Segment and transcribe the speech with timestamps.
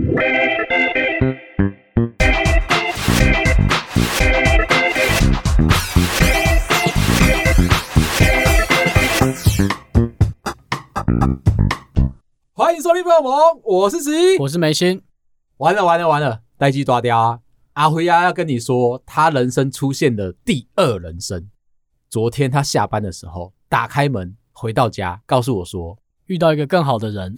[0.00, 0.08] 欢
[12.74, 13.30] 迎收听《朋友们》，
[13.62, 15.02] 我是十一，我是梅心。
[15.58, 17.40] 完了完了完了，待机抓掉啊！
[17.74, 21.50] 阿辉呀，要跟你说，他人生出现的第二人生。
[22.08, 27.36] 昨天他下班的时候，打开门回到家，告诉我说遇到一个更好的人。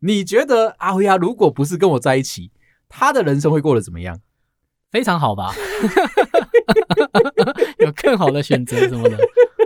[0.00, 2.50] 你觉得阿辉呀，如果不是跟我在一起，
[2.88, 4.20] 他的人生会过得怎么样？
[4.90, 5.52] 非常好吧？
[7.80, 9.18] 有更好的选择什么的？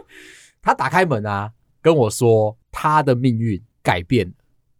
[0.62, 1.52] 他打开门啊，
[1.82, 4.32] 跟我说他的命运改变了。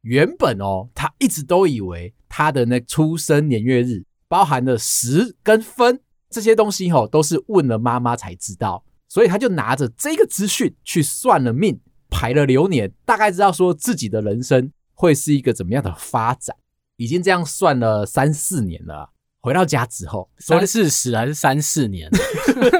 [0.02, 6.00] 原本哦，他一直都以为他的那出生年月日包含了时跟分
[6.30, 11.78] 这些东西，哦，都是问了妈妈才知道，所以他就拿着这个资讯去算了命，
[12.20, 16.54] 排了流年，大概知道说自己的人生会是一个怎么样的发展。
[16.96, 19.10] 已经这样算了三四年了。
[19.40, 22.10] 回到家之后，三四十还是三四年？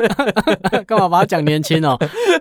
[0.87, 1.97] 干嘛把他讲年轻哦？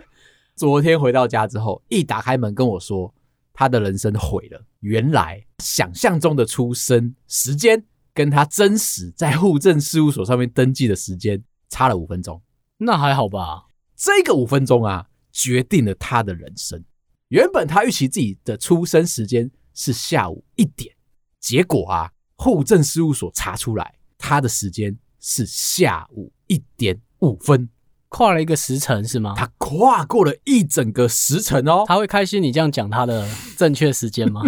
[0.58, 3.14] 昨天回到家之后，一打开门跟我说。
[3.54, 4.62] 他的人生毁了。
[4.80, 12.42] 原来想象中的出生时间，跟他真实在户政事务所上面登记的时间差了五分钟。
[12.78, 13.68] 那还好吧？
[13.98, 16.82] 这个五分钟啊，决定了他的人生。
[17.30, 20.96] 原本他预期自己的出生时间是下午一点，
[21.40, 27.70] 结果啊，户政事务所查出来，他的时间是下午一点五分。
[28.08, 29.36] 跨了一个时辰是吗？
[29.38, 31.84] 他跨过了一整个时辰哦。
[31.86, 34.42] 他会开心你这样讲他的正确时间吗？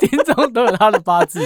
[0.00, 1.40] 听众都有他的八字，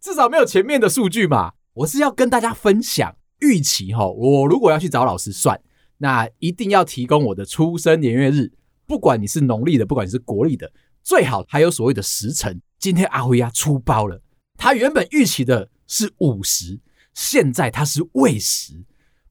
[0.00, 1.52] 至少没有前面的数据嘛。
[1.74, 4.04] 我是要跟大家分享预期哈。
[4.08, 5.60] 我如果要去找老师算，
[6.02, 8.50] 那一定要提供我的出生年月日，
[8.88, 10.72] 不管你是农历的，不管你是国历的，
[11.04, 12.60] 最好还有所谓的时辰。
[12.80, 14.20] 今天阿辉呀出包了，
[14.58, 16.80] 他原本预期的是午时。
[17.14, 18.84] 现在他是未时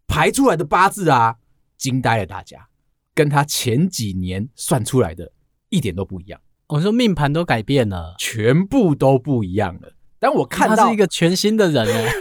[0.07, 1.35] 排出来的八字啊，
[1.77, 2.69] 惊呆了大家，
[3.13, 5.33] 跟他前几年算出来的
[5.69, 6.39] 一点都不一样。
[6.67, 9.93] 我说命盘都改变了，全部都不一样了。
[10.19, 12.13] 但我看到他是一个全新的人哎，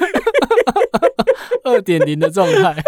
[1.62, 2.82] 二点零的状态，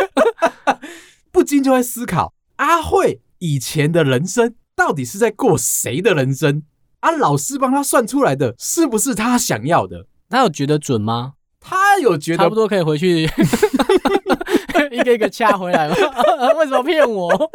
[1.33, 6.63] 不禁就会思考：阿慧以前的人生到底是在过谁的人生？
[7.01, 10.07] 啊，老师帮他算出来的是不是他想要的？
[10.29, 11.33] 他有觉得准吗？
[11.59, 13.23] 他有觉得差不多可以回去
[14.91, 15.95] 一个一个掐回来吗？
[16.59, 17.51] 为什么骗我？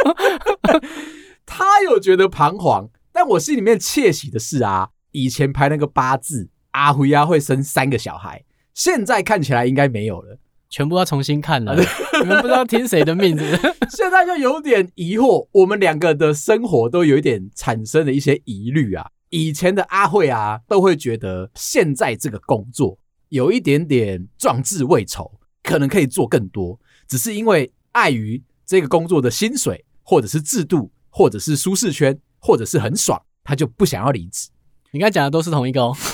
[1.46, 10.38] 他有觉得彷徨，但我心里面窃喜的是啊，以前排那个八字，阿辉呀会生三个小孩，现在看起来应该没有了，
[10.78, 11.76] 全部要重新看了。
[12.22, 13.58] 你们不知道听谁的命是是？
[13.98, 19.08] 现在就有点疑惑，我们两个的生活都有一点产生了一些疑虑啊。
[19.30, 22.96] 以前的阿慧啊，都会觉得现在这个工作。
[23.30, 34.50] 有一点点壮志未酬，可能可以做更多，只是因为碍于这个工作的薪水，或者是制度，或者是舒适圈，或者是很爽，他就不想要离职。
[34.92, 35.98] 你刚才讲的都是同一个哦。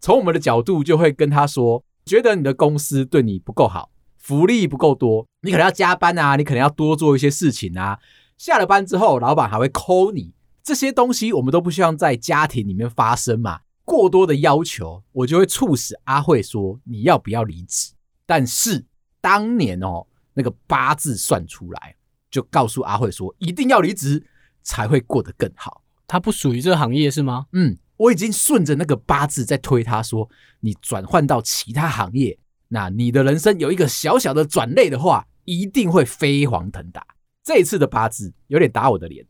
[0.00, 7.98] 从我们的角度，就会跟他说，觉得你的公司对你不够好，福利不够多，你可能要加班啊，你可能要多做一些事情啊。
[8.38, 10.32] 下了班之后，老板还会 call 你。
[10.62, 13.60] 这些东西我们都不希望在家庭里面发生嘛。
[13.84, 17.92] 过多的要求，我就会促使阿慧说：“你要不要离职？”
[18.24, 18.84] 但是
[19.20, 21.96] 当年哦，那个八字算出来，
[22.30, 24.24] 就告诉阿慧说：“一定要离职，
[24.62, 27.46] 才会过得更好。”他不属于这个行业是吗？
[27.52, 30.26] 嗯，我已经顺着那个八字在推他说
[30.60, 32.38] ：“你转换到其他行业，
[32.68, 37.06] 那你的人生有一个小小的转类的话，一定会飞黄腾达。”
[37.44, 39.26] 这一次的八字有点打我的脸。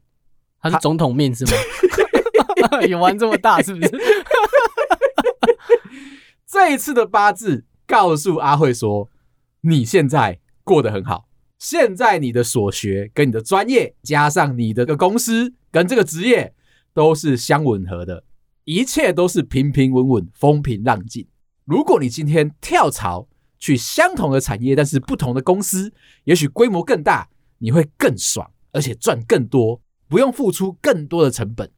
[0.60, 1.52] 他是总统命是吗？
[2.86, 3.90] 有玩这么大是不是？
[6.46, 9.10] 这一次的八字告诉阿慧说，
[9.62, 11.26] 你现在过得很好，
[11.58, 16.54] 现在你的所学跟你的专业，加上你的个公司跟这个职业
[16.94, 18.22] 都是相吻合的，
[18.72, 21.26] 一切都是平平稳稳、风平浪静。
[21.64, 23.26] 如果你今天跳槽
[23.58, 27.28] 去相同的产业，但是不同的公司，也许规模更大，
[27.58, 29.82] 你会更爽，而且赚更多。
[30.06, 31.72] 不用付出更多的成本，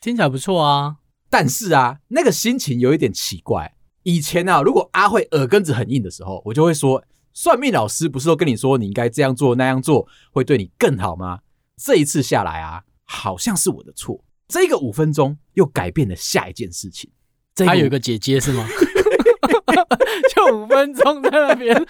[0.00, 0.98] 听起来不错啊。
[1.28, 3.74] 但是啊，那个心情有一点奇怪。
[4.04, 7.02] 以前啊，如果阿慧耳根子很硬的时候，我就会说，
[7.32, 11.40] 算命老师不是都跟你说你应该这样做那样做会对你更好吗？
[11.76, 14.22] 这一次下来啊，好像是我的错。
[14.48, 17.10] 这个五分钟又改变了下一件事情。
[17.54, 18.66] 他有一个姐姐是吗？
[20.34, 21.86] 就五分钟在那边，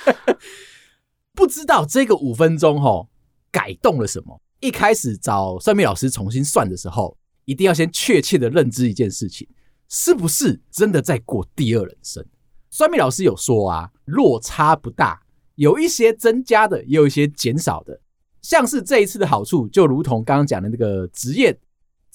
[1.34, 3.08] 不知道这个五分钟齁。
[3.52, 4.38] 改动了什么？
[4.60, 7.16] 一开始找算命老师重新算的时候，
[7.46, 9.48] 一定要先确切的认知一件事情，
[9.88, 12.22] 是不是真的在过第二人生？
[12.68, 15.22] 算命老师有说啊，落差不大，
[15.54, 17.98] 有一些增加的，也有一些减少的。
[18.42, 21.58] 像是这一次的好处，就如同刚刚讲的那个职业，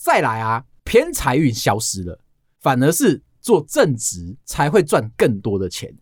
[0.03, 2.19] 再来啊，偏财运消失了，
[2.59, 5.95] 反而是做正职才会赚更多的钱。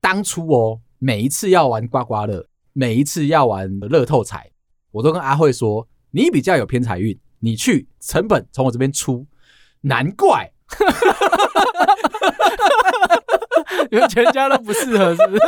[0.00, 4.50] 当初哦，每一次要玩刮刮乐，每一次要玩乐透彩，
[4.90, 9.24] 我都跟阿慧说，你比较有偏财运，你去成本从我这边出，
[9.82, 10.50] 难怪。
[13.88, 15.40] 你们全家都不适合，是不是？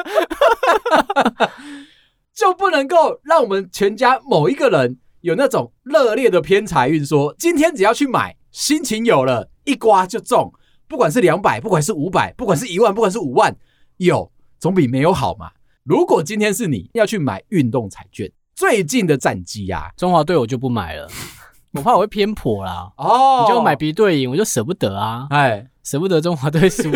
[2.32, 10.52] 就不能够让我们全家某一个人有那种热烈的偏财运，说今天只要去买，心情有了，一刮就中，
[10.86, 13.52] 不管是两百，不管是五百，不管是一万，不管是五万，
[13.96, 14.30] 有
[14.60, 15.50] 总比没有好嘛。
[15.82, 21.08] 如果今天是你要去买运动彩券，最近的战绩呀，中华队我就不买了，
[21.74, 22.92] 我怕我会偏颇啦。
[22.96, 26.88] 哦，你就买敌对赢，我就舍不得啊，哎，舍不得中华队输。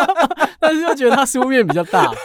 [0.58, 2.10] 但是又觉得他输面比较大。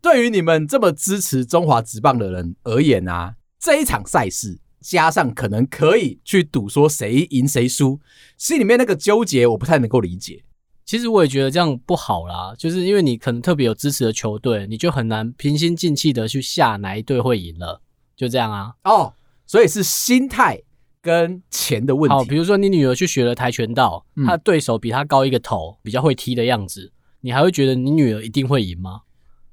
[0.00, 8.00] 对于你们这么支持中华职棒的人而言啊，这一场赛事加上可能可以去赌说谁赢谁输，
[8.36, 10.44] 心里面那个纠结我不太能够理解。
[10.84, 17.82] 其实我也觉得这样不好啦，就是因为你可能特别有支持的球队，你就很难平心静气的去下哪一队会赢了，
[18.16, 18.74] 就这样啊。
[18.84, 19.14] 哦，
[19.46, 20.62] 所以是心态。
[21.00, 22.14] 跟钱的问题。
[22.14, 29.02] 好，比如说你女儿去学了跆拳道，嗯、她的对手比她高一个头，比较会踢的样子，你还会觉得你女儿一定会赢吗？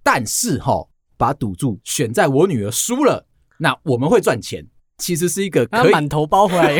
[0.02, 0.88] 但是哈，
[1.18, 3.28] 把赌注选在我女儿输了，
[3.60, 4.66] 那我们会赚钱，
[4.98, 6.78] 其实是一个可以满头包回来，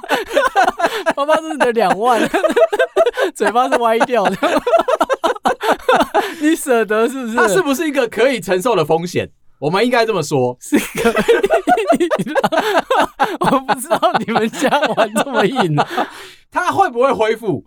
[1.14, 2.20] 包包是你的两万，
[3.34, 4.36] 嘴巴是歪掉的，
[6.40, 7.36] 你舍得是不是？
[7.36, 9.30] 它是不是一个可以承受的风险？
[9.58, 12.34] 我们应该这么说，是可以的。
[13.40, 15.74] 我不知道你们家玩这么硬，
[16.50, 17.64] 他会不会恢复？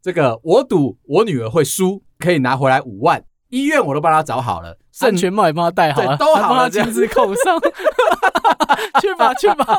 [0.00, 3.24] 这个我赌我女儿会输，可以拿回来五万。
[3.48, 7.58] 医院我都帮她找好了，安全帽也帮他戴好了，都好了，亲自扣上。
[9.00, 9.78] 去吧，去吧。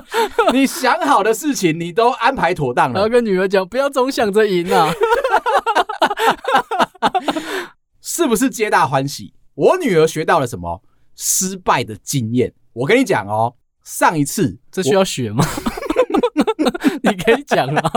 [0.52, 2.94] 你想好的事情，你都安排妥当了。
[2.94, 4.90] 然后跟女儿讲，不要总想着赢啊，
[8.00, 9.34] 是不是皆大欢喜？
[9.54, 10.82] 我女儿学到了什么？
[11.14, 15.44] 失败的经验，我跟你讲哦，上一次这需要学吗？
[17.02, 17.92] 你可以讲啊。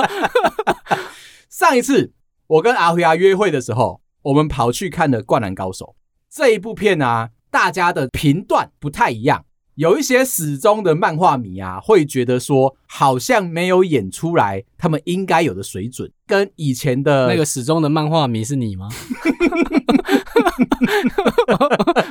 [1.50, 2.14] 上一次
[2.46, 5.86] 我跟阿辉亚约会的时候，我们跑去看了《灌篮高手》
[6.30, 9.46] 这一部片啊，大家的评断不太一样。
[9.76, 18.90] 有一些死忠的漫画迷啊，会觉得说好像没有演出来他们应该有的水准，跟以前的那个死忠的漫画迷是你吗？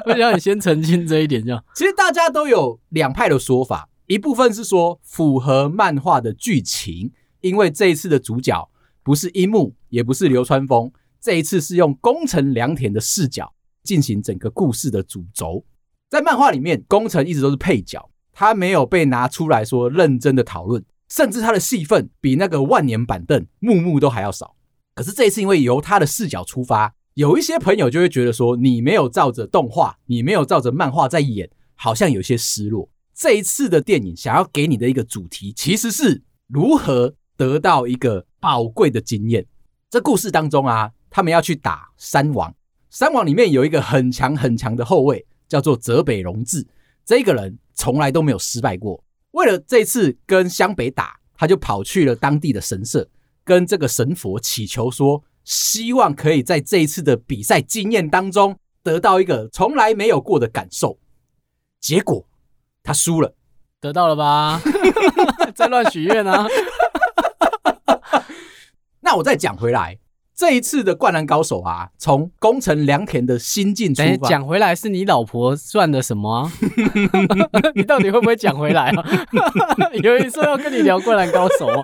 [0.07, 1.65] 我想你先澄清这一点，这样。
[1.75, 7.11] 其实大家都有两派的说法，一部分是说符合漫画的剧情，
[7.41, 8.71] 因为这一次的主角
[9.03, 13.53] 不是樱木，也不是流川枫，这一次是用宫城良田的视角
[13.87, 15.65] 进行整个故事的主轴。
[16.11, 24.57] 在漫画里面，工程一直都是配角，他没有被拿出来说认真的讨论，甚至他的戏份比那个万年板凳木木都还要少。
[24.95, 32.89] 可是这一次，因为由他的视角出发，有一些朋友就会觉得说，你没有照着动画，你没有照着漫画在演，好像有些失落。
[33.15, 39.47] 这一次的电影想要给你的一个主题，其实是如何得到一个宝贵的经验。
[39.89, 42.55] 这故事当中啊，他们要去打山王，
[42.97, 45.27] 山王里面有一个很强很强的后卫。
[45.49, 46.67] 叫做泽北荣治，
[47.05, 49.05] 这个人从来都没有失败过。
[49.31, 53.07] 为了这次跟湘北打，他就跑去了当地的神社，
[53.45, 60.99] 跟这个神佛祈求说，希望可以在这一次的比赛经验当中得到一个从来没有过的感受。
[61.81, 62.27] 结果
[62.83, 63.33] 他输了，
[63.81, 64.61] 得到了吧？
[65.55, 66.49] 在乱许愿啊！
[68.99, 69.97] 那我再讲回来。
[70.37, 74.29] 这一次的灌篮高手啊，从宫城良田的心境出发。
[74.29, 76.53] 讲回来，是你老婆算的什么啊？
[77.75, 79.05] 你到底会不会讲回来啊？
[80.03, 81.83] 有人说要跟你聊灌篮高手啊。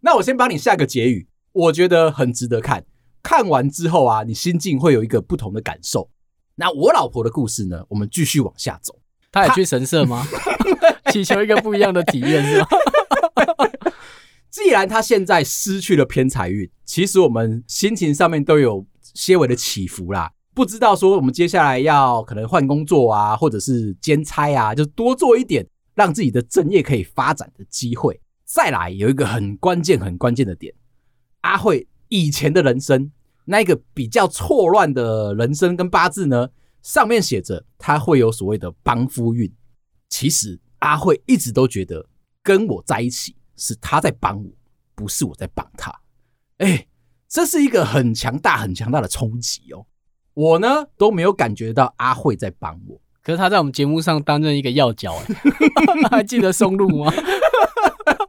[0.00, 2.84] 那我先帮你下个结语，我觉得很值得看。
[3.22, 6.08] 看完之后啊，你心境会有一个不同的感受。
[6.54, 7.84] 那我老婆的故事呢？
[7.90, 8.94] 我们继续往下走。
[9.30, 10.26] 她也去神社吗？
[11.12, 12.66] 祈求一个不一样的体验是吗？
[14.54, 20.30] 既然他现在失去了偏财运，其实我们心情上面都有些微的起伏啦。
[20.54, 28.20] 不知道说我们接下来要可能换工作啊，或者是兼差啊，就多做一点，让自己的正业可以发展的机会。
[28.44, 30.72] 再来有一个很关键、很关键的点，
[31.40, 33.10] 阿慧以前的人生
[33.46, 36.48] 那个比较错乱的人生跟八字呢，
[36.80, 39.52] 上面写着他会有所谓的帮夫运。
[40.08, 42.08] 其实阿慧一直都觉得
[42.40, 44.50] 跟我在一起是他在帮我，
[44.94, 45.92] 不是我在帮他。
[46.58, 46.86] 哎，
[47.28, 49.86] 这是一个很强大、很强大的冲击哦。
[50.34, 57.12] 我呢都没有感觉到阿慧在帮我，可是他在我们节目上担任一个要角，哎， 还记得松露吗？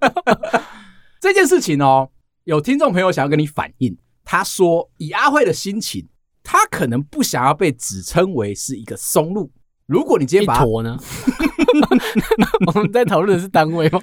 [1.20, 2.12] 这件事情哦，
[2.44, 6.08] 有听众朋友想要跟你反映，他说以阿慧的心情，
[6.44, 9.52] 他可能不想要被指称为是一个松露。
[9.88, 10.98] 如果你今天把一坨呢？
[12.68, 14.00] 我们在讨论的是单位吗？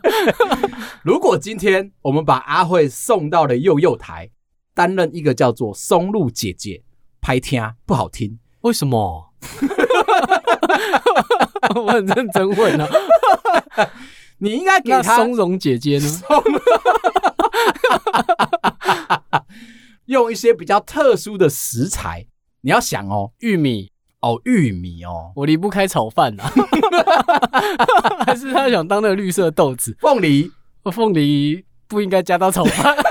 [1.02, 4.30] 如果今天我们把阿慧送到了幼幼台，
[4.74, 6.82] 担任一个叫做松露姐姐，
[7.20, 9.32] 拍听不好听，为什么？
[11.74, 12.90] 我很认真问呢、啊。
[14.38, 16.06] 你应该给她松茸姐姐呢？
[20.06, 22.26] 用一些比较特殊的食材。
[22.62, 23.91] 你要想哦，玉米
[24.22, 26.50] 哦，玉米哦，我离不开炒饭啊。
[28.24, 29.96] 还是他想当那个绿色豆子？
[30.00, 30.50] 凤梨，
[30.92, 32.96] 凤梨不应该加到炒饭。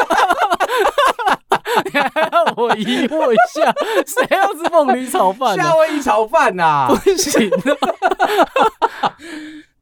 [1.86, 3.74] 你还让我疑惑一下，
[4.06, 5.56] 谁要吃凤梨炒饭？
[5.58, 6.88] 夏威夷炒饭呐、啊？
[6.88, 7.56] 不行、啊。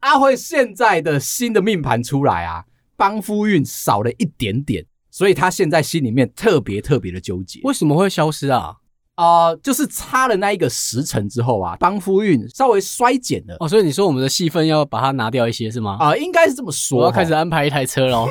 [0.00, 2.64] 阿慧现在的新的命盘出来啊，
[2.96, 7.60] 帮夫运少了一点点，所以他现在心里面特别特别的纠结。
[7.62, 8.76] 为什么会消失啊？
[9.20, 13.54] 啊、呃，就是差了那一个时辰之后啊，帮夫运稍微衰减了。
[13.60, 15.98] 哦，所以你说我们的戏份要把它拿掉一些是吗？
[16.00, 17.00] 啊、呃，应该是这么说。
[17.00, 18.26] 我要开始安排一台车喽。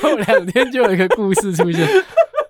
[0.00, 1.88] 过两天就有一个故事出现。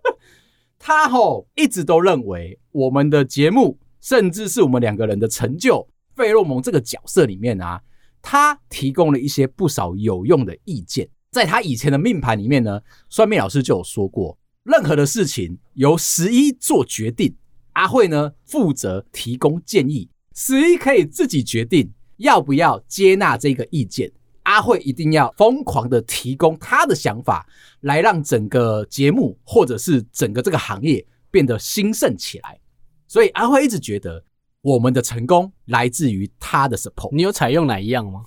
[0.78, 7.80] 他吼一直都认为我们的节目，甚至是我们两个人的成就，费洛蒙这个角色里面啊，
[8.20, 11.08] 他提供了一些不少有用的意见。
[11.32, 14.36] 在他以前的命盘里面呢，算命老师就有说过。
[14.66, 17.32] 任何的事情由十一做决定，
[17.74, 24.10] 阿慧呢负责提供建议，十一可以自己决定要不要接纳这个意见。
[24.42, 27.46] 阿慧一定要疯狂的提供他的想法，
[27.82, 32.58] 来让整个节目或者是整个这个行业变得兴盛起来。
[33.06, 34.24] 所以阿慧一直觉得
[34.62, 37.14] 我们的成功来自于他的 support。
[37.14, 38.24] 你有采用哪一样吗？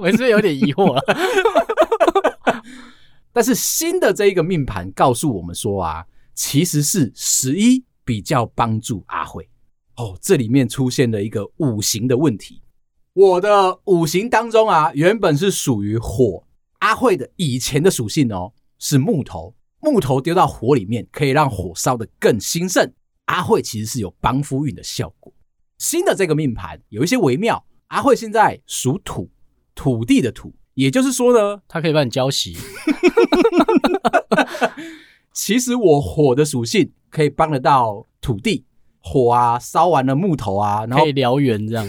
[0.00, 0.98] 我是不是有点疑惑。
[3.32, 9.48] 但是新的这一个命盘告诉我们说啊，其实是十一比较帮助阿慧
[9.96, 10.16] 哦。
[10.20, 12.60] 这里面出现了一个五行的问题。
[13.14, 16.46] 我的五行当中啊，原本是属于火，
[16.80, 22.92] 阿慧的以前的属性哦是木头，木头丢到火里面可以让火烧得更兴盛。
[23.26, 25.32] 阿慧其实是有帮夫运的效果。
[25.78, 29.30] 新的这个命盘有一些微妙，阿慧现在属土，
[29.74, 30.52] 土地的土。
[30.74, 32.56] 也就是说呢，他可以帮你浇洗。
[35.32, 38.64] 其实我火的属性可以帮得到土地，
[39.00, 41.86] 火啊烧完了木头啊，然后可以燎原这样。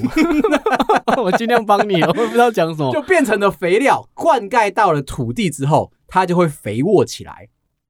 [1.22, 7.50] 我尽量帮你，我不知道讲什么，就变成了肥料，灌溉到了土地之后，它就会肥沃起来。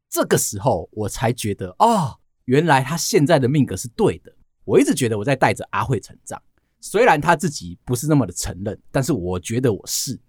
[0.10, 4.32] 这个时候我才觉得，哦，原来他现在的命格是对的。
[4.66, 6.42] 我一直觉得我在带着阿慧成长，
[6.82, 10.20] 虽然他自己不是那么的承认，但是我觉得我是。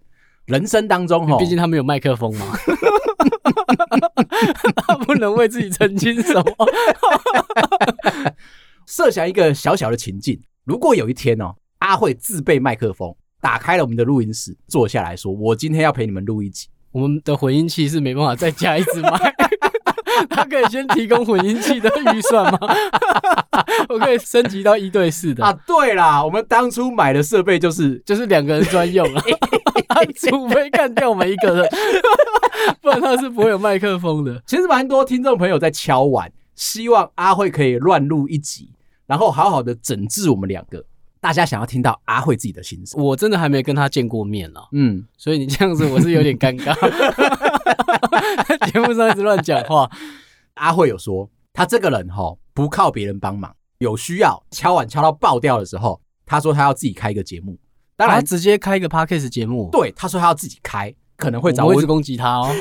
[0.45, 2.57] 人生当中，哈，毕竟他没有麦克风嘛，
[4.75, 6.43] 他不能为自己澄清什么。
[8.85, 19.35] 设想一个小小的情境，如果有一天哦，阿慧自备麦克风，打开了我们的录音室，坐下来说：“我今天要陪你们录一集。”我们的混音器是没办法再加一支麦，
[20.29, 22.59] 他可以先提供混音器的预算吗？
[23.89, 25.51] 我可以升级到一对四的啊。
[25.67, 29.21] 对啦，我们当初买的设备就是就是两个人专用了。
[30.15, 31.69] 除非干掉每一个人，
[32.81, 34.41] 不然他是不会有麦克风的。
[34.45, 38.71] 其实蛮多听众朋友在敲碗，希望阿慧可以乱录一集，
[39.05, 40.83] 然后好好的整治我们两个。
[41.21, 44.59] 大家想要听到阿慧自己的心声，我真的还没跟他见过面呢。
[44.73, 46.75] 嗯，所以你这样子我是有点尴尬。
[48.71, 49.89] 节目上一直乱讲话。
[50.53, 57.57] 阿慧有说，他这个人哈不靠别人帮忙，有需要敲碗敲到爆掉的时候，他说他要自己开一个节目。
[57.97, 59.69] 当然，直接开一个 podcast 节目。
[59.71, 62.51] 对，他说他要自己开，可能会找我，我一直攻击他哦。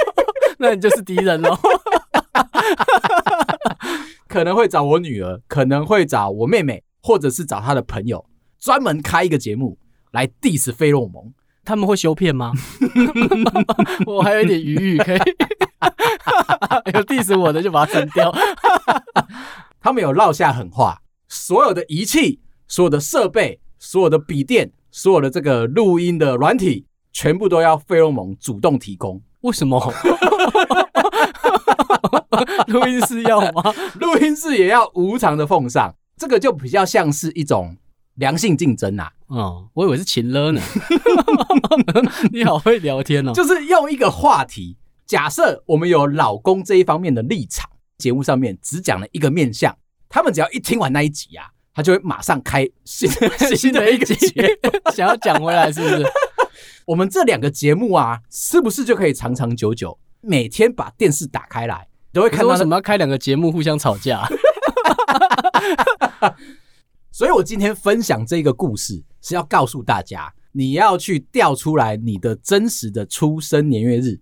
[0.58, 1.56] 那你就是敌人喽。
[4.28, 8.24] 可能会找我女儿，可能会找我妹妹，或者是找他的朋友，
[8.58, 9.78] 专门开一个节目
[10.10, 11.32] 来 diss 费洛蒙。
[11.64, 12.52] 他们会修片吗？
[14.06, 15.18] 我还有一点余裕，可以
[16.92, 18.34] 有 diss 我的就把它删掉。
[19.80, 23.60] 他们有落下狠话，所有的仪器，所有的设备。
[23.84, 29.20] 所有的笔电，所有的这个录音的软体，全部都要费洛蒙主动提供。
[29.42, 29.78] 为什么？
[32.68, 33.62] 录音室要吗？
[34.00, 37.76] 录音室也要无偿的奉上，这个就比较像是一种
[38.14, 39.12] 良性竞争呐、啊。
[39.26, 40.62] 哦，我以为是情勒呢。
[42.32, 49.76] 你好会聊天哦，就是用一个话题，假设我们有老公这一方面的立场，节目上面只讲了一个面向，
[50.08, 53.10] 他们只要一听完那一集啊，他就会马上开新
[53.56, 56.04] 新的一个节目， 想要讲回来，是不是？
[56.86, 59.98] 我们这两个节目啊，是不是就可以长长久久？
[60.20, 62.48] 每天把电视打开来，都会看到。
[62.48, 64.26] 为什么要开两个节目互相吵架？
[67.10, 74.20] 所以我今天分享这个故事，是要告诉大家，你要去调出来你的真实的出生年月日，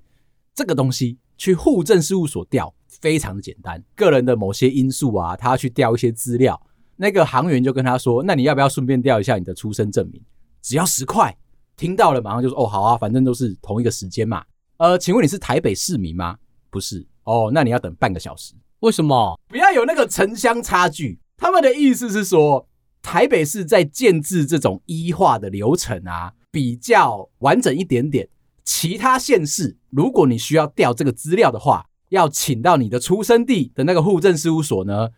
[0.55, 3.83] 这个东西去户政事务所调，非常的简单。
[3.95, 6.61] 个人的某些因素啊，他要去调一些资料，
[6.97, 10.21] 那个行员就跟他说：“那你要不要顺便调一下你的出生证明？
[10.61, 11.37] 只要十块。”
[11.77, 14.45] 听到了，马上就说：“哦，好啊，反正都是同一个时间嘛。”
[14.79, 16.37] 呃，请问你是台北市民吗？
[16.71, 17.07] 不是。
[17.25, 18.55] 哦，那你要等半个小时。
[18.81, 19.39] 为什么？
[19.49, 21.19] 不要有那个城乡差距。
[21.37, 22.69] 他们的意思是说，
[23.01, 28.29] 台北市在建制这种医化的流程啊，比较完整一点点。
[28.65, 35.09] 其他县市，如果你需要调这个资料的话，要请到你的出生地的那个户政事务所呢，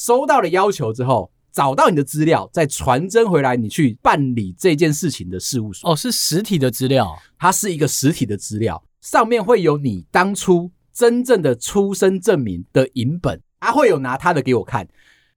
[0.00, 1.30] 收到了要求之后。
[1.52, 5.90] 找到你的资料，再传真回来，你去办理这件事情的事务所。
[5.90, 14.86] 哦，是实体的资料，它是一个实体的资料，上面会有你当初真正的出生证明的影本，啊，会有拿他的给我看，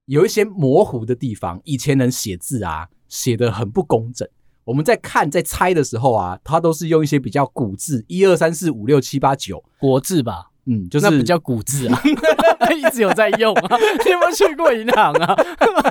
[0.04, 4.26] 有一些模糊的地方，以前人写字啊，写的很不工整。
[4.62, 10.52] 我们在看在猜的时候啊，他都是用一些比较古字，一二三四五六七八九国字吧。
[10.66, 12.00] 嗯，就是那比较古字啊，
[12.74, 13.76] 一直有在用啊。
[14.04, 15.36] 你有没有去过银行啊？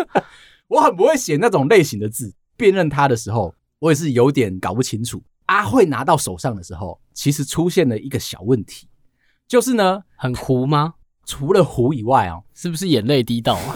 [0.67, 5.21] 我很不会写那种类型的字，辨认它的时候，我也是有点搞不清楚。
[5.47, 8.87] 阿慧拿到手上的时候，其实出现了一个小问题，
[9.47, 10.95] 就是呢，很糊吗？
[11.25, 13.75] 除了糊以外哦，是不是眼泪滴到啊？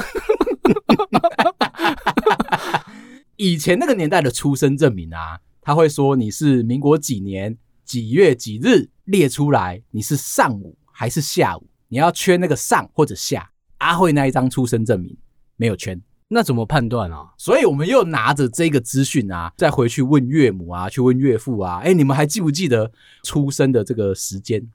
[3.36, 7.56] 以前那个年代的出生证明啊，他会说你是民国几年
[7.86, 10.77] 几月几日列出来，你是上午。
[11.00, 13.52] 还是下午，你要圈那个上或者下。
[13.78, 15.16] 阿慧那一张出生证明
[15.56, 17.32] 没有圈，那怎么判断啊？
[17.38, 21.82] 所以我们又拿着这个资讯啊，再回去问岳母啊，去问岳父啊。
[21.84, 24.68] 哎，你们还记不记得出生的这个时间？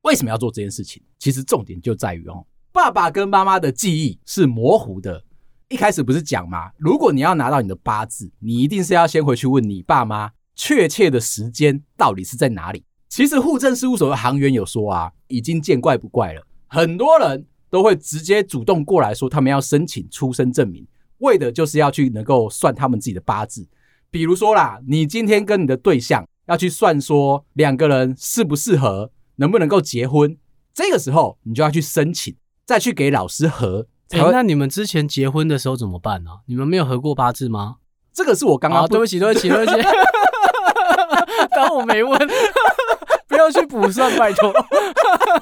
[0.00, 1.02] 为什么要做这件事情？
[1.18, 5.22] 其实重点就在于哦，爸爸跟妈妈的记忆是模糊的。
[5.68, 6.70] 一开始不是讲吗？
[6.78, 12.82] 如果你要拿到你的八字，你一定是要先回去问你爸妈确切的时间到底是在哪里。
[13.12, 16.42] 其实户政事务所的行员有说啊，已经见怪不怪了。
[16.66, 20.86] 很多人都会直接主动过来说，他们要申请出生证明，
[21.18, 23.68] 为的就是要去能够算他们自己的八字。
[24.10, 30.34] 比如说啦，你今天跟你的对象要去算说两个人适不适合，能不能够结婚，
[30.72, 33.88] 这个时候你就要去申请，再去给老师核。
[34.08, 36.30] 哎，那你们之前结婚的时候怎么办呢？
[36.46, 37.76] 你们没有合过八字吗？
[38.14, 38.88] 这个是我刚刚……
[38.88, 39.82] 对不起，对不起，对不起，
[41.54, 42.18] 当我没问。
[43.42, 44.52] 不要去补算，拜托。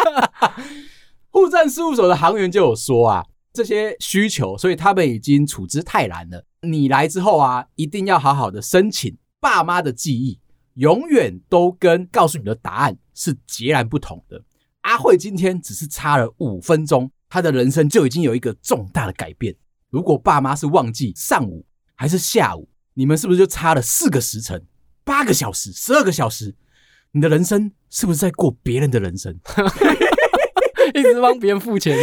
[1.29, 6.45] 护站事务所的行员就有说啊，这些需求，所以他们已经处之泰然了。
[6.63, 9.17] 你来之后啊，一定要好好的申请。
[9.39, 10.39] 爸妈的记忆
[10.75, 14.43] 永远都跟告诉你的答案是截然不同的。
[14.83, 19.55] 阿慧今天只是差了五分钟，她的人生就已经有一个重大的改变。
[19.91, 24.67] 如果爸妈是忘记上午还是下午，你们是不是就差了四个时辰、
[25.05, 26.55] 八个小时、十二个小时？
[27.13, 29.35] 你的人生是不是在过别人的人生？
[30.95, 31.97] 一直帮别人付钱。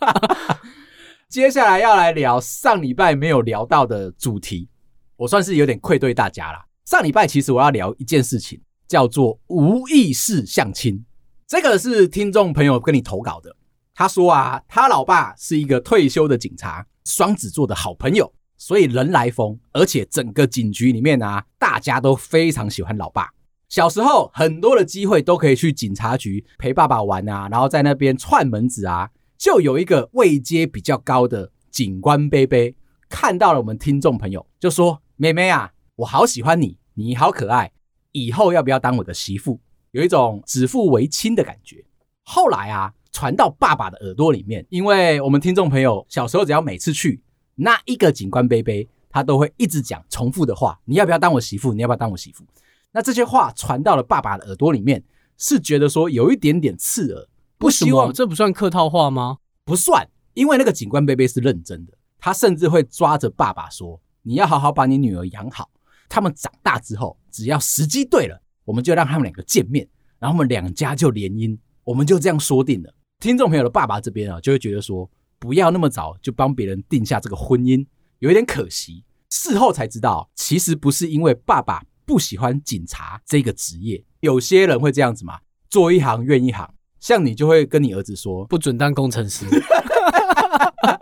[1.28, 4.68] 接下来要来聊上礼拜没有聊到的主题，
[5.16, 6.64] 我算是有点愧对大家啦。
[6.86, 11.04] 上礼拜其实我要聊一件事情，叫做无意识相亲。
[11.46, 13.54] 这个是听众朋友跟你投稿的，
[13.94, 23.28] 他说啊，他老爸是一个退休的警察，双子座的好朋友，所以人来疯，而且整个警局里面啊，大家都非常喜欢老爸。
[23.72, 29.08] 小时候很多的机会都可以去警察局陪爸爸玩啊，然后在那边串门子啊，
[29.38, 32.74] 就有一个位阶比较高的警官伯伯
[33.08, 37.72] 看到了我们听众朋友，就说：“妹妹啊，我好喜欢你，你好可爱，
[38.10, 39.58] 以后要不要当我的媳妇？”
[39.92, 41.82] 有一种指腹为亲的感觉。
[42.24, 47.22] 后来啊，传到爸爸的耳朵里面，因为我们听众朋友小时候只要每次去
[47.54, 51.72] 那一个警官伯伯，他都会一直讲重复的话：“你要不要当我媳妇？
[51.72, 52.44] 你要不要当我媳妇？”
[52.92, 55.02] 那这些话传到了爸爸的耳朵里面，
[55.38, 57.28] 是觉得说有一点点刺耳，
[57.58, 58.12] 不希望。
[58.12, 59.38] 这不算客套话吗？
[59.64, 65.70] 不算，因为那个警官贝贝是认真的，他甚至会抓着爸爸说：“你要好好把你女儿养好，
[66.08, 77.86] 他们长大之后，只要时机对了，我们就让他们两个见面，然后我们两家就联姻，我们就这样说定了。”听众朋友的爸爸这边啊，就会觉得说，不要那么早就帮别人定下这个婚姻，
[78.18, 79.04] 有一点可惜。
[79.30, 85.38] 事后才知道，其实不是因为爸爸不喜欢警察这个职业，有些人会这样子嘛，
[85.70, 86.68] 做一行怨一行。
[87.00, 89.46] 像你就会跟你儿子说，不准当工程师。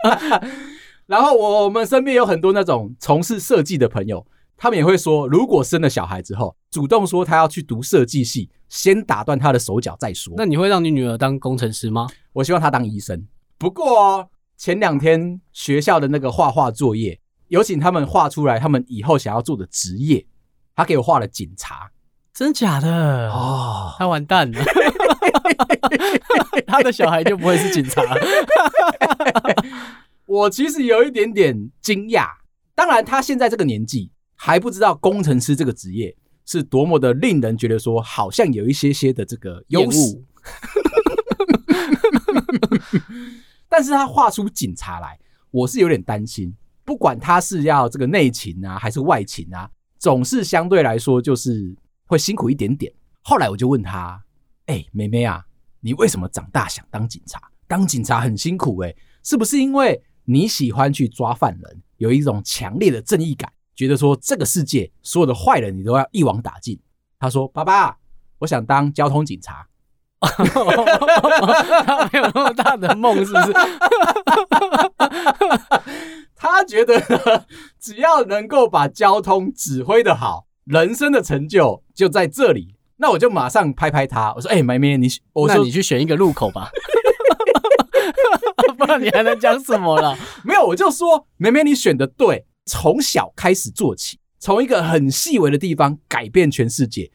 [1.05, 10.33] 然后我我们身边有很多那种从事设计的朋友，他们也会说，如果生了小孩之后，主动说他要去读设计系，先打断他的手脚再说。
[10.37, 12.07] 那你会让你女儿当工程师吗？
[12.31, 13.27] 我希望她当医生。
[13.57, 17.19] 不过前两天学校的那个画画作业。
[17.51, 20.25] 有请他们画出来，他们以后想要做的职业。
[20.75, 21.91] 他给我画了警察，
[22.33, 23.93] 真假的哦？
[23.97, 24.63] 他完蛋了，
[26.67, 28.01] 他的小孩就不会是警察。
[30.25, 32.27] 我其实有一点点惊讶。
[32.73, 39.99] 当然，他现在这个年纪还不知道工程师这个职业是多么的令人觉得说好像有一些些的这个优势。
[43.67, 45.19] 但是他画出警察来，
[45.51, 46.55] 我是有点担心。
[46.83, 49.69] 不管他是要这个内勤啊，还是外勤啊，
[50.01, 51.75] 总是相对来说就是
[52.07, 52.91] 会辛苦一点点。
[53.21, 54.19] 后来我就问他
[54.65, 55.45] ：“哎、欸，妹妹啊，
[55.79, 57.39] 你为什么长大想当警察？
[57.67, 66.79] 当警察很辛苦诶、欸，是不是因为你喜欢去抓犯人，有一种强烈的正义感，觉得说这个世界所有的坏人你都要一网打尽？”
[67.19, 67.95] 他说：“爸爸，
[68.39, 69.67] 我想当交通警察。
[70.21, 73.53] ”他没有那么大的梦，是不是？
[76.41, 76.99] 他觉得
[77.79, 82.75] 只要能够把交通指挥的好，人生的成就就在这里。
[82.97, 86.71] 那我就马上拍拍他，我说：“哎，妹妹，你我说你去选一个路口吧，
[88.75, 90.17] 不然你还能讲什么了？
[90.43, 97.11] 没有，我就说，妹妹，你选的对，从小开始做起，从一个很细微的地方改变全世界。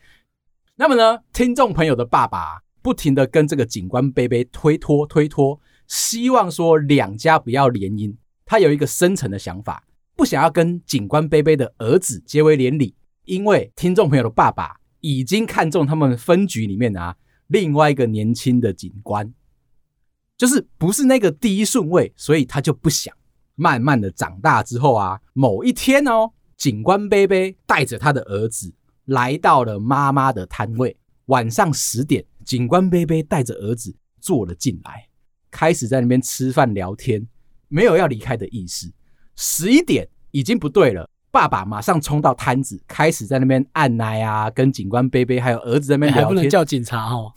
[0.76, 8.14] 那么呢，听众朋友的爸爸不停的跟这个警官贝贝推脱推脱，希望说两家不要联姻。”
[8.46, 17.16] 他有一个深层的想法，不想要跟警官杯杯的儿子结为连理，因为听众朋友的爸爸已经看中他们分局里面啊
[17.48, 19.34] 另外一个年轻的警官，
[20.38, 23.14] 就是不是那个第一顺位，所以他就不想。
[23.56, 28.72] 慢慢的长大之后啊，某一天哦，警官杯杯带着他的儿子
[29.06, 35.08] 来到了妈妈的摊位，晚上十点，警官杯杯带着儿子坐了进来，
[35.50, 37.26] 开始在那边吃饭聊天。
[37.68, 38.90] 没有要离开的意思。
[39.36, 46.24] 十一点已经不对了，爸爸马上冲到摊子，开始在那边按奶啊，跟警官杯杯还有儿子在那边聊天。
[46.24, 47.32] 还不能叫警察哦，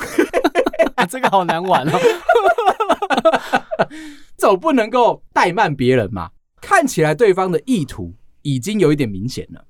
[1.10, 2.00] 这个好难玩哦。
[4.38, 6.32] 总不能够怠慢别人嘛。
[6.62, 9.66] 看起来对方的意图已经有一点明显了。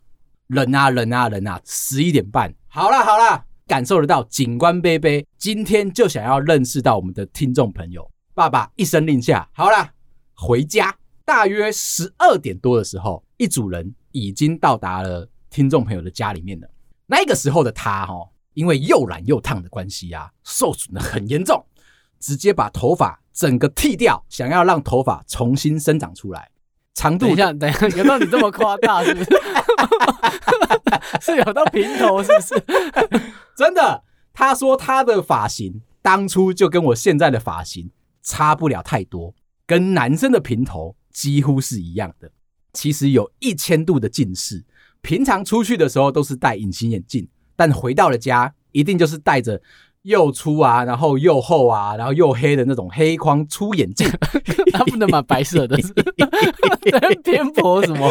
[0.48, 1.62] 忍啊忍啊忍啊！
[1.63, 8.10] 十一点半，好啦好啦，感受得到警官杯杯今天就想要认识到我们的听众朋友。
[8.34, 9.91] 爸爸一声令下，好了。
[10.41, 16.67] 回家，大约十二点多的时候，一组人已经到达了听众朋友的家里面了。
[17.08, 18.13] 那个时候的他，哈，
[18.54, 21.65] 因为又染又烫的关系啊，受损的很严重，
[22.21, 26.49] 直接把头发整个剃掉，想要让头发重新生长出来。
[26.93, 29.30] 长度，等一下，等一下，有到你这么夸大 是不是？
[31.19, 32.63] 是有到平头是不是？
[33.58, 39.34] 真的，他说他的发型当初就跟我现在的发型差不了太多。
[39.69, 42.32] 跟男生的平头几乎是一样的，
[42.73, 44.65] 其实有一千度的近视。
[45.01, 49.62] 平常出去的时候都是戴隐形眼镜，但回到了家，一定就是戴着
[50.01, 54.10] 又粗啊，然后又厚啊，然后又黑的那种黑框粗眼镜。
[54.73, 55.77] 他不能买白色的，
[57.23, 58.10] 偏颇什么？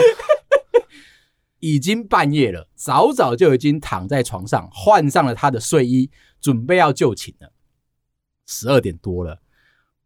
[1.59, 6.09] 已经半夜了，早早就已经躺在床上，换上了他的睡衣，
[6.41, 7.53] 准备要就寝了。
[8.47, 9.41] 十二点多了，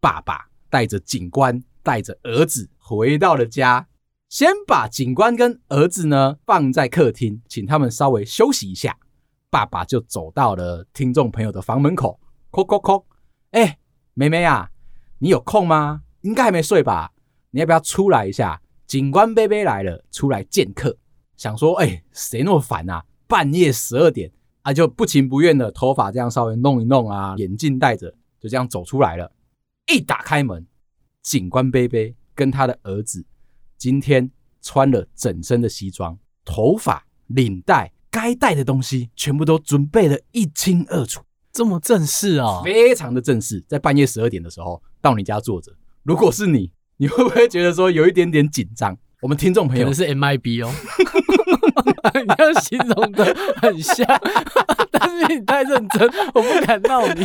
[0.00, 0.51] 爸爸。
[0.72, 3.86] 带着警官，带着儿子回到了家，
[4.30, 8.96] 先把警官跟儿子呢放在客厅，请他们稍微休息一下。
[9.50, 12.18] 爸爸就走到了听众朋友的房门口，
[12.50, 13.04] 叩叩叩。
[13.50, 13.76] 哎，
[14.14, 14.70] 妹妹啊，
[15.18, 16.04] 你有空吗？
[16.22, 17.12] 应该还没睡吧？
[17.50, 18.62] 你要不要出来一下？
[18.86, 20.96] 警官贝贝来了，出来见客。
[21.36, 23.04] 想说，哎，谁那么烦啊？
[23.26, 24.32] 半夜十二点
[24.62, 29.30] 啊，就不情不愿的头发这样稍微弄一弄啊，眼镜戴着，就这样走出来了。
[29.86, 30.66] 一打开门，
[31.22, 33.24] 警官杯杯跟他的儿子
[33.76, 43.62] 今天穿了整身的西装，头发、领带、该带的东西全部都准备的一清二楚，这么正式啊，非常的正式。
[43.66, 45.72] 在半夜十二点的时候到你家坐着，
[46.04, 48.96] 如果是你， 你会不会觉得说有一点点紧张？
[49.20, 50.72] 我们听众朋友可能是 MIB 哦，
[52.22, 53.24] 你要形容的
[53.56, 54.06] 很像，
[54.90, 57.24] 但是你太认真，我不敢闹你。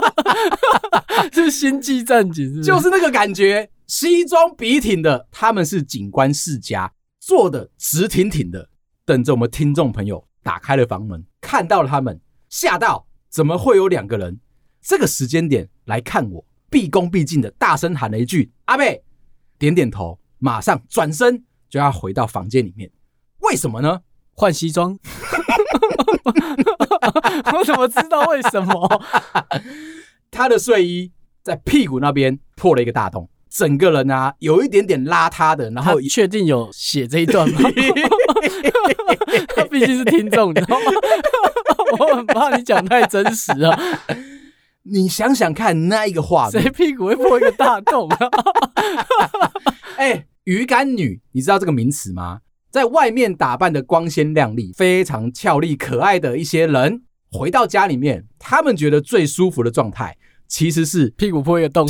[1.32, 2.62] 是星际战警是是？
[2.62, 8.68] 就是那个感觉，西装笔挺的，他们是警官世家，坐的直挺挺的，
[9.04, 14.40] 等着我们听众朋友打开了房门，看到了他们，吓到，怎么会有两个人？
[14.82, 19.02] 这个时间点来看我，毕恭毕敬的大声喊了一句：“阿贝！”
[19.58, 22.90] 点点头，马上转身就要回到房间里面。
[23.40, 24.00] 为什么呢？
[24.32, 24.98] 换西装？
[27.56, 29.02] 我怎么知道为什么？
[30.30, 31.10] 他的睡衣
[31.42, 35.70] 在屁股那边破了一个大洞，整个人啊有一点点邋遢的。
[35.70, 37.60] 然后确定有写这一段吗？
[39.56, 40.84] 他毕竟是听众，你知道吗？
[41.98, 43.78] 我很怕你讲太真实啊。
[44.84, 48.16] 你想想看，那一个画面，谁屁股会破一个大洞啊？
[49.96, 52.40] 哎，鱼干女，你知道这个名词吗？
[52.70, 57.02] 在外面打扮的光鲜亮丽、非常俏丽可爱的一些人，
[57.32, 61.88] 回到家里面，他们觉得最舒服的状态，其实是屁股破一个洞，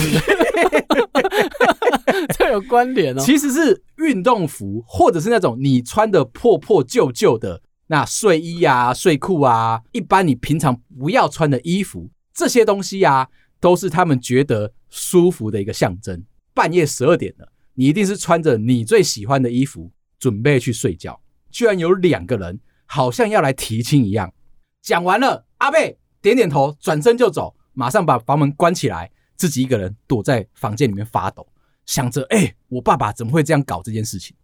[2.36, 3.20] 这有关联哦。
[3.20, 13.28] 其实是运动服，或者是那种你穿的破破旧旧的那睡衣啊、睡裤啊，一般你平常不要穿的衣服，这些东西啊，
[13.60, 16.24] 都是他们觉得舒服的一个象征。
[16.54, 19.90] 半夜十二点了，你一定是穿着你最喜欢的衣服。
[20.20, 24.32] 准备去睡觉，居然有两个人好像要来提亲一样。
[24.80, 31.48] 讲完了，阿贝点点头，转身就走，马上把房门关起来，自己一个人躲在房间里面发抖，
[31.86, 34.36] 想着：哎，我爸爸怎么会这样搞这件事情？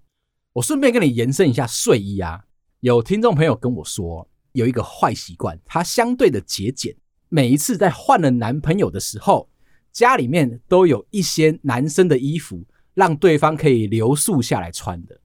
[0.54, 2.42] 我顺便跟你延伸一下睡衣啊。
[2.80, 6.96] 有听众朋友跟我说，有一个坏习惯，他相对的节俭，
[7.28, 9.50] 每一次在换了男朋友的时候，
[9.92, 15.20] 家里面都有一些男生的衣服，让对方可以留宿下来穿的。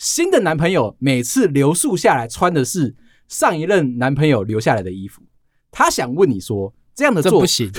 [0.00, 2.96] 新的男朋友每次留宿下来穿的是
[3.28, 5.20] 上一任男朋友留下来的衣服，
[5.70, 7.70] 他想问你说，这样的做不行，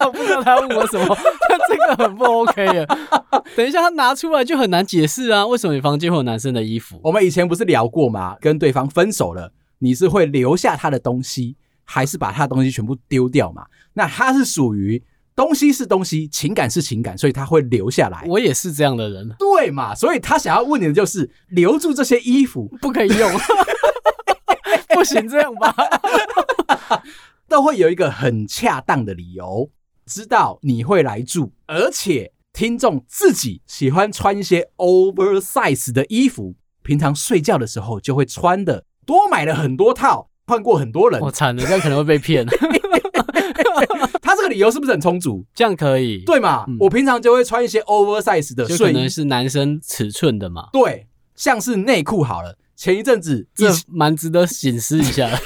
[0.00, 1.14] 我 不知道他要问我什么，
[1.50, 2.98] 但这个很不 OK 啊。
[3.54, 6.98] 等一下他拿出来就很难解释啊，为什么你房间会有男生的衣服？
[7.04, 8.34] 我们以前不是聊过吗？
[8.40, 13.66] 跟对方分手了，你是会留下他的东西，还是把他的东西全部丢掉嘛？
[13.92, 15.04] 那他是属于。
[15.36, 18.24] 东西是东西，情感是情感，所以他会留下来。
[18.28, 19.94] 我也是这样的人，对嘛？
[19.94, 23.30] 所以他想要问你的就是留住这些衣服，不可以用，
[24.94, 25.74] 不行这样吧？
[27.48, 29.70] 都会有一个很恰当的理由，
[30.06, 41.20] 知道你会来住，而且听众自己喜欢穿一些 oversize 的衣服，平常睡觉的时候就会穿的，多买了很多套，换过很多人。
[41.20, 42.46] 我惨了，这样可能会被骗。
[44.48, 45.44] 理由是不是很充足？
[45.54, 46.64] 这样可以，对嘛？
[46.68, 50.68] 嗯、我平常就会穿一些 oversize 的睡衣，就可能是男生尺寸的嘛。
[50.72, 52.58] 对，像是内裤好了。
[52.76, 55.38] 前一阵子这蛮值得省思一下的。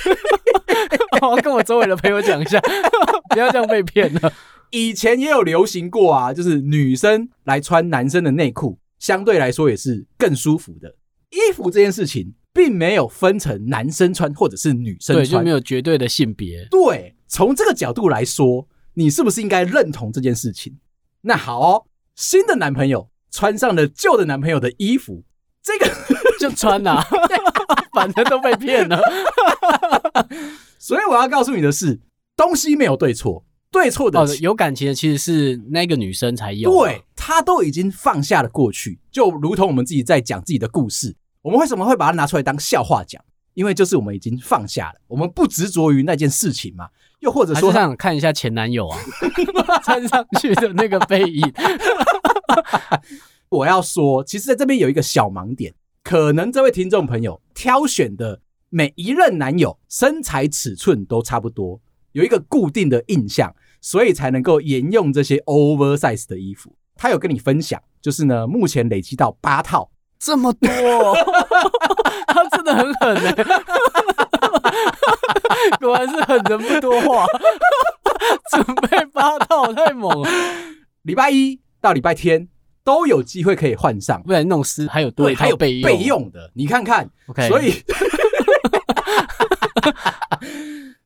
[1.20, 2.58] 我 要跟我周围的朋友讲一下，
[3.30, 4.32] 不要这样被骗了。
[4.70, 10.94] 以前也有流行过啊，就是女生来穿男生的内裤，相对来说也是更舒服的。
[11.30, 16.66] 衣服这件事情，并没有分成男生穿或者是女生穿，对，就没有绝对的性别。
[16.70, 17.14] 对。
[17.30, 18.66] 从这个角度来说，
[18.98, 20.76] 你是不是应该认同这件事情？
[21.20, 25.22] 那好哦，新的男朋友穿上了旧的男朋友的衣服，
[25.62, 25.88] 这个
[26.40, 27.06] 就穿呐、啊，
[27.94, 29.00] 反正都被骗了。
[30.80, 32.00] 所以我要告诉你的是，
[32.34, 43.24] 东西没有对错，对错的、哦、有感情的其实是那个女生才有，对，她都已经放下了过去，就如同我们自己在讲自己的故事，我们为什么会把它拿出来当笑话讲？
[43.54, 46.88] 因为就是我们已经放下了，我们不执着于那件事情嘛。
[47.20, 48.98] 又或者说，想看一下前男友啊，
[49.82, 51.52] 穿上去的那个背影。
[53.50, 61.80] 我要说，其实在这边有一个小盲点，可能这位听众朋友挑选的每一任男友身材尺寸都差不多，
[62.12, 66.74] 有一个固定的印象，所以才能够沿用这些 oversize 的衣服。
[66.94, 70.68] 他有跟你分享，就是呢，目前累积到八套，这么多，
[72.28, 73.32] 他真的很狠欸。
[75.80, 77.26] 果然是狠人不多话，
[78.52, 80.28] 准备八套太猛了。
[81.02, 82.48] 礼拜一到礼拜天
[82.84, 86.50] 都有机会可以换上，不然弄湿还有对，还有备用备用的。
[86.54, 87.48] 你看看，OK。
[87.48, 87.74] 所以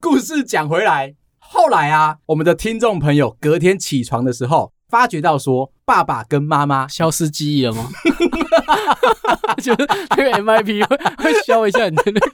[0.00, 7.88] 故事讲回来，后来啊，我们的听众朋友隔天起床的时候，发觉到说爸爸跟妈妈消失记忆了吗？
[9.62, 12.30] 就是那个 MIP 会会消一下你的那个。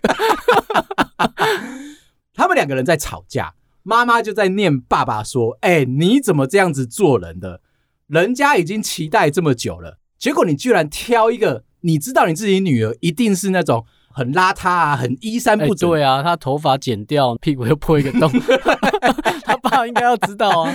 [2.38, 7.60] 他们两个人在吵架，妈妈就在念爸爸说：“哎，你怎么这样子做人的？
[8.06, 15.90] 人家已经期待这么久了，结果你居然挑一个，你知道你自己女儿一定是那种很邋遢啊，很衣衫不整。
[15.90, 18.30] 欸、对啊，他头发剪掉，屁股又破一个洞，
[19.42, 20.72] 他爸应该要知道啊。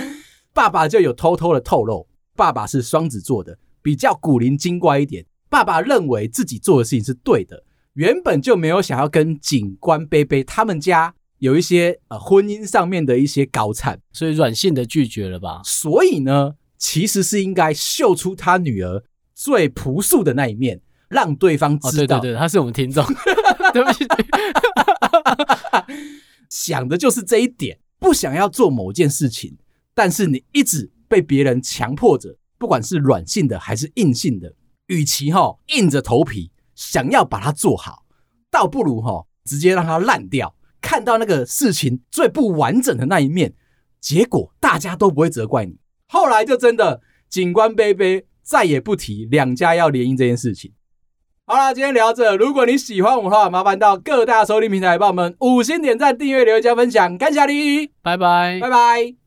[0.52, 5.24] 爸爸就有偷偷的透露，爸爸是双子座的，比较古灵精怪一点。
[5.48, 15.60] 爸爸认为自己做的事情是对的，原本就没有想要跟警官贝贝他们家有一些呃婚姻上面的一些高产，所以软性的拒绝了吧。
[15.62, 19.04] 所以呢，其实是应该秀出他女儿
[19.34, 20.80] 最朴素的那一面，
[21.10, 22.16] 让对方知道。
[22.16, 23.04] 哦、对对对， 他是我们听众，
[23.74, 24.06] 对不起，
[26.48, 29.58] 想的就是这一点，不想要做某件事情。
[29.92, 34.54] 但是你一直被别人强迫着，不管是软性的还是硬性的，
[34.86, 38.06] 与其哈硬着头皮想要把它做好，
[38.50, 40.54] 倒不如哈直接让它烂掉，
[40.84, 43.54] 看到那个事情最不完整的那一面，
[43.98, 45.78] 结果大家都不会责怪你。
[46.08, 50.72] 后来就真的警官杯杯再也不提两家要联姻这件事情。
[51.46, 59.23] 好啦，今天聊到这，如果你喜欢我们的话，麻烦到各大收听平台帮我们五星点赞、订阅、留言、加分享，感谢你，拜拜，拜拜。